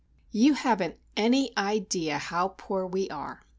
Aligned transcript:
You 0.31 0.55
haven't 0.55 0.97
any 1.15 1.55
idea 1.55 2.17
how 2.17 2.55
poor 2.57 2.87
we 2.87 3.07
are. 3.11 3.43